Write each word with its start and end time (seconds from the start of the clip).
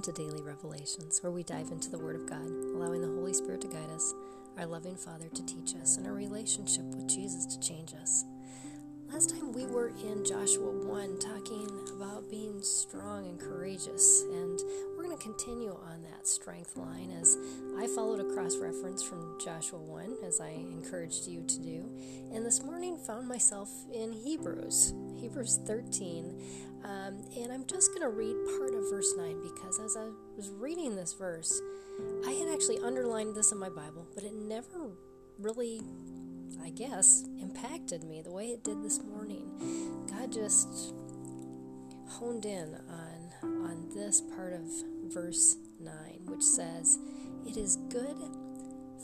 Welcome 0.00 0.14
to 0.14 0.22
Daily 0.22 0.40
Revelations, 0.40 1.22
where 1.22 1.30
we 1.30 1.42
dive 1.42 1.70
into 1.70 1.90
the 1.90 1.98
Word 1.98 2.16
of 2.16 2.24
God, 2.24 2.46
allowing 2.74 3.02
the 3.02 3.06
Holy 3.06 3.34
Spirit 3.34 3.60
to 3.60 3.68
guide 3.68 3.90
us, 3.94 4.14
our 4.56 4.64
loving 4.64 4.96
Father 4.96 5.28
to 5.28 5.44
teach 5.44 5.74
us, 5.74 5.98
and 5.98 6.06
our 6.06 6.14
relationship 6.14 6.86
with 6.86 7.06
Jesus 7.06 7.44
to 7.44 7.60
change 7.60 7.92
us. 7.92 8.24
Last 9.20 9.36
time 9.38 9.52
we 9.52 9.66
were 9.66 9.92
in 10.02 10.24
Joshua 10.24 10.70
1 10.70 11.18
talking 11.18 11.68
about 11.94 12.30
being 12.30 12.62
strong 12.62 13.26
and 13.26 13.38
courageous, 13.38 14.22
and 14.22 14.58
we're 14.96 15.04
going 15.04 15.14
to 15.14 15.22
continue 15.22 15.76
on 15.92 16.02
that 16.04 16.26
strength 16.26 16.74
line 16.74 17.10
as 17.20 17.36
I 17.78 17.86
followed 17.88 18.20
a 18.20 18.34
cross 18.34 18.56
reference 18.56 19.02
from 19.02 19.38
Joshua 19.38 19.78
1, 19.78 20.16
as 20.24 20.40
I 20.40 20.48
encouraged 20.48 21.26
you 21.26 21.42
to 21.42 21.58
do, 21.58 21.90
and 22.32 22.46
this 22.46 22.62
morning 22.62 22.96
found 22.96 23.28
myself 23.28 23.68
in 23.92 24.10
Hebrews, 24.10 24.94
Hebrews 25.20 25.60
13. 25.66 26.42
Um, 26.84 27.20
and 27.36 27.52
I'm 27.52 27.66
just 27.66 27.90
going 27.90 28.00
to 28.00 28.08
read 28.08 28.36
part 28.56 28.72
of 28.72 28.88
verse 28.88 29.12
9 29.18 29.36
because 29.42 29.78
as 29.80 29.98
I 29.98 30.06
was 30.34 30.48
reading 30.48 30.96
this 30.96 31.12
verse, 31.12 31.60
I 32.26 32.30
had 32.30 32.48
actually 32.48 32.78
underlined 32.78 33.36
this 33.36 33.52
in 33.52 33.58
my 33.58 33.68
Bible, 33.68 34.06
but 34.14 34.24
it 34.24 34.32
never 34.32 34.92
really 35.38 35.82
I 36.62 36.70
guess, 36.70 37.24
impacted 37.40 38.04
me 38.04 38.22
the 38.22 38.32
way 38.32 38.48
it 38.48 38.64
did 38.64 38.82
this 38.82 39.02
morning. 39.02 40.06
God 40.10 40.32
just 40.32 40.94
honed 42.08 42.44
in 42.44 42.74
on 42.88 43.20
on 43.42 43.88
this 43.94 44.20
part 44.20 44.52
of 44.52 44.62
verse 45.04 45.56
9 45.80 45.94
which 46.26 46.42
says 46.42 46.98
it 47.46 47.56
is 47.56 47.76
good 47.88 48.16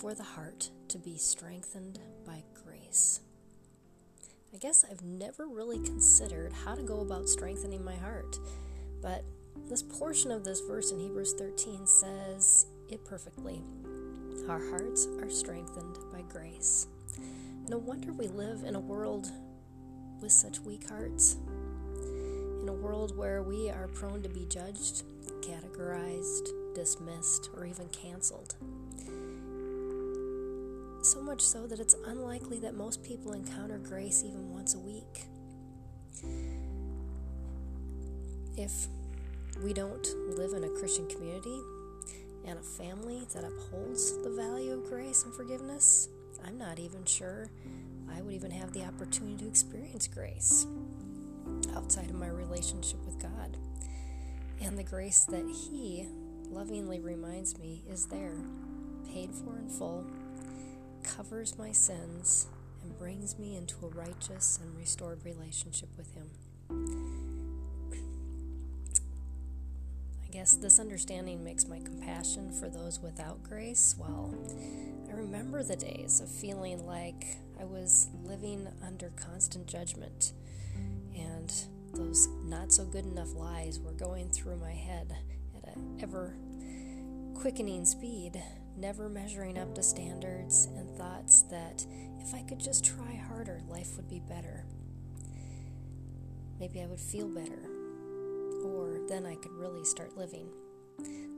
for 0.00 0.14
the 0.14 0.22
heart 0.22 0.70
to 0.88 0.98
be 0.98 1.16
strengthened 1.16 1.98
by 2.26 2.42
grace. 2.64 3.20
I 4.54 4.58
guess 4.58 4.84
I've 4.88 5.02
never 5.02 5.46
really 5.46 5.78
considered 5.78 6.52
how 6.52 6.74
to 6.74 6.82
go 6.82 7.00
about 7.00 7.28
strengthening 7.28 7.84
my 7.84 7.96
heart, 7.96 8.38
but 9.02 9.24
this 9.68 9.82
portion 9.82 10.30
of 10.30 10.44
this 10.44 10.60
verse 10.60 10.90
in 10.92 10.98
Hebrews 10.98 11.34
13 11.34 11.86
says 11.86 12.66
it 12.88 13.04
perfectly. 13.04 13.62
Our 14.48 14.58
hearts 14.70 15.06
are 15.20 15.30
strengthened 15.30 15.98
by 16.12 16.22
grace. 16.22 16.88
No 17.68 17.78
wonder 17.78 18.12
we 18.12 18.28
live 18.28 18.64
in 18.64 18.74
a 18.74 18.80
world 18.80 19.30
with 20.20 20.32
such 20.32 20.60
weak 20.60 20.88
hearts. 20.88 21.36
In 22.62 22.68
a 22.68 22.72
world 22.72 23.16
where 23.16 23.42
we 23.42 23.70
are 23.70 23.88
prone 23.88 24.22
to 24.22 24.28
be 24.28 24.46
judged, 24.46 25.04
categorized, 25.40 26.48
dismissed, 26.74 27.50
or 27.56 27.64
even 27.64 27.88
canceled. 27.88 28.56
So 31.02 31.22
much 31.22 31.40
so 31.40 31.66
that 31.66 31.80
it's 31.80 31.96
unlikely 32.06 32.58
that 32.60 32.74
most 32.74 33.02
people 33.02 33.32
encounter 33.32 33.78
grace 33.78 34.22
even 34.24 34.50
once 34.50 34.74
a 34.74 34.78
week. 34.78 35.24
If 38.56 38.88
we 39.62 39.72
don't 39.72 40.06
live 40.36 40.52
in 40.52 40.64
a 40.64 40.68
Christian 40.68 41.08
community 41.08 41.60
and 42.46 42.58
a 42.58 42.62
family 42.62 43.26
that 43.32 43.44
upholds 43.44 44.22
the 44.22 44.30
value 44.30 44.72
of 44.72 44.84
grace 44.84 45.24
and 45.24 45.32
forgiveness, 45.34 46.08
I'm 46.46 46.58
not 46.58 46.78
even 46.78 47.04
sure 47.04 47.50
I 48.14 48.22
would 48.22 48.34
even 48.34 48.50
have 48.50 48.72
the 48.72 48.84
opportunity 48.84 49.44
to 49.44 49.48
experience 49.48 50.08
grace 50.08 50.66
outside 51.74 52.10
of 52.10 52.16
my 52.16 52.28
relationship 52.28 53.04
with 53.04 53.18
God. 53.20 53.56
And 54.62 54.76
the 54.76 54.84
grace 54.84 55.24
that 55.26 55.46
He 55.48 56.06
lovingly 56.50 57.00
reminds 57.00 57.58
me 57.58 57.82
is 57.88 58.06
there, 58.06 58.36
paid 59.06 59.30
for 59.32 59.58
in 59.58 59.68
full, 59.68 60.04
covers 61.02 61.56
my 61.58 61.72
sins, 61.72 62.46
and 62.82 62.98
brings 62.98 63.38
me 63.38 63.56
into 63.56 63.76
a 63.84 63.88
righteous 63.88 64.58
and 64.62 64.76
restored 64.76 65.24
relationship 65.24 65.88
with 65.96 66.12
Him. 66.14 67.09
I 70.30 70.32
guess 70.32 70.54
this 70.54 70.78
understanding 70.78 71.42
makes 71.42 71.66
my 71.66 71.80
compassion 71.80 72.52
for 72.52 72.68
those 72.68 73.00
without 73.00 73.42
grace, 73.42 73.96
well, 73.98 74.32
I 75.08 75.12
remember 75.12 75.64
the 75.64 75.74
days 75.74 76.20
of 76.20 76.28
feeling 76.30 76.86
like 76.86 77.38
I 77.60 77.64
was 77.64 78.06
living 78.22 78.68
under 78.86 79.10
constant 79.16 79.66
judgment, 79.66 80.34
and 81.18 81.52
those 81.94 82.28
not 82.44 82.70
so 82.70 82.84
good 82.84 83.06
enough 83.06 83.34
lies 83.34 83.80
were 83.80 83.90
going 83.90 84.30
through 84.30 84.58
my 84.58 84.70
head 84.70 85.16
at 85.56 85.74
an 85.74 85.98
ever 86.00 86.36
quickening 87.34 87.84
speed, 87.84 88.40
never 88.76 89.08
measuring 89.08 89.58
up 89.58 89.74
to 89.74 89.82
standards, 89.82 90.66
and 90.76 90.96
thoughts 90.96 91.42
that 91.50 91.84
if 92.20 92.32
I 92.34 92.42
could 92.42 92.60
just 92.60 92.84
try 92.84 93.16
harder, 93.16 93.62
life 93.68 93.96
would 93.96 94.08
be 94.08 94.20
better. 94.20 94.64
Maybe 96.60 96.80
I 96.80 96.86
would 96.86 97.00
feel 97.00 97.26
better, 97.26 97.79
or 98.64 98.98
then 99.08 99.26
I 99.26 99.36
could 99.36 99.52
really 99.52 99.84
start 99.84 100.16
living. 100.16 100.48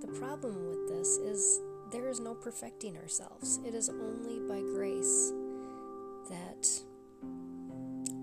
The 0.00 0.18
problem 0.18 0.68
with 0.68 0.88
this 0.88 1.16
is 1.18 1.60
there 1.90 2.08
is 2.08 2.20
no 2.20 2.34
perfecting 2.34 2.96
ourselves. 2.96 3.60
It 3.64 3.74
is 3.74 3.88
only 3.88 4.40
by 4.40 4.60
grace 4.74 5.32
that 6.30 6.68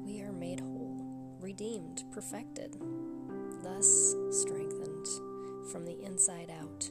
we 0.06 0.22
are 0.22 0.32
made 0.32 0.60
whole, 0.60 1.38
redeemed, 1.40 2.04
perfected, 2.12 2.76
thus 3.62 4.16
strengthened 4.32 5.08
from 5.72 5.86
the 5.86 6.04
inside 6.04 6.52
out. 6.60 6.90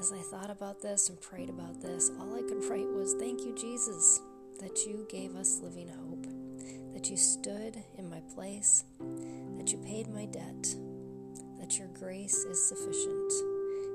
As 0.00 0.12
I 0.12 0.18
thought 0.18 0.50
about 0.50 0.80
this 0.80 1.08
and 1.08 1.20
prayed 1.20 1.48
about 1.48 1.80
this, 1.80 2.10
all 2.18 2.34
I 2.34 2.42
could 2.42 2.64
write 2.68 2.88
was, 2.88 3.14
Thank 3.14 3.42
you, 3.42 3.54
Jesus, 3.54 4.20
that 4.60 4.84
you 4.86 5.06
gave 5.08 5.36
us 5.36 5.60
living 5.62 5.88
hope, 5.88 6.26
that 6.92 7.10
you 7.10 7.16
stood 7.16 7.82
in 7.98 8.08
my 8.08 8.20
place, 8.34 8.84
that 9.58 9.70
you 9.70 9.78
paid 9.78 10.08
my 10.08 10.24
debt, 10.26 10.74
that 11.58 11.78
your 11.78 11.88
grace 11.88 12.36
is 12.44 12.68
sufficient 12.68 13.32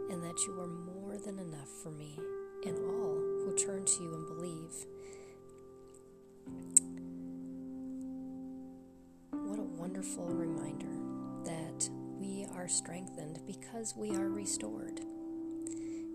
and 0.09 0.23
that 0.23 0.39
you 0.45 0.59
are 0.59 0.67
more 0.67 1.17
than 1.17 1.39
enough 1.39 1.69
for 1.83 1.91
me 1.91 2.17
and 2.65 2.77
all 2.77 3.15
who 3.45 3.55
turn 3.55 3.85
to 3.85 4.03
you 4.03 4.13
and 4.13 4.27
believe. 4.27 4.85
What 9.31 9.59
a 9.59 9.63
wonderful 9.63 10.27
reminder 10.27 10.87
that 11.45 11.89
we 12.19 12.45
are 12.53 12.67
strengthened 12.67 13.39
because 13.47 13.95
we 13.95 14.15
are 14.15 14.29
restored. 14.29 15.01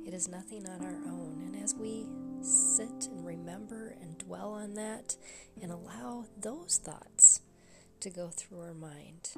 It 0.07 0.13
is 0.13 0.29
nothing 0.29 0.69
on 0.69 0.83
our 0.83 0.99
own. 1.07 1.43
And 1.47 1.63
as 1.63 1.75
we 1.75 2.07
sit 2.43 3.09
and 3.11 3.27
remember 3.27 3.97
and 4.01 4.19
dwell 4.19 4.53
on 4.53 4.75
that 4.75 5.17
and 5.61 5.73
allow 5.73 6.27
those 6.41 6.81
thoughts 6.83 7.41
to 8.01 8.11
go 8.11 8.29
through 8.29 8.61
our 8.61 8.75
mind, 8.75 9.31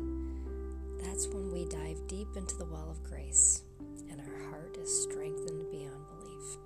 that's 1.00 1.28
when 1.28 1.52
we 1.52 1.66
dive 1.66 2.06
deep 2.08 2.28
into 2.36 2.56
the 2.56 2.64
well 2.64 2.90
of 2.90 3.02
grace 3.04 3.62
and 4.10 4.20
our 4.20 4.50
heart 4.50 4.76
is 4.76 5.02
strengthened 5.04 5.70
beyond 5.70 6.04
belief. 6.08 6.58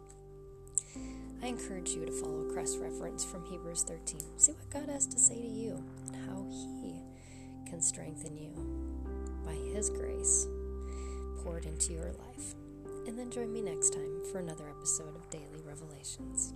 I 1.42 1.46
encourage 1.46 1.90
you 1.90 2.04
to 2.04 2.12
follow 2.12 2.44
cross 2.52 2.76
reference 2.76 3.24
from 3.24 3.44
Hebrews 3.44 3.82
13. 3.84 4.20
See 4.38 4.52
what 4.52 4.70
God 4.70 4.88
has 4.92 5.06
to 5.06 5.18
say 5.18 5.40
to 5.40 5.48
you 5.48 5.82
and 6.06 6.16
how 6.26 6.46
He 6.82 7.02
can 7.68 7.80
strengthen 7.80 8.36
you 8.36 8.52
by 9.44 9.54
His 9.74 9.90
grace 9.90 10.46
poured 11.42 11.64
into 11.64 11.92
your 11.92 12.12
life. 12.12 12.54
And 13.10 13.18
then 13.18 13.28
join 13.28 13.52
me 13.52 13.60
next 13.60 13.92
time 13.92 14.22
for 14.30 14.38
another 14.38 14.68
episode 14.68 15.16
of 15.16 15.28
Daily 15.30 15.64
Revelations. 15.66 16.54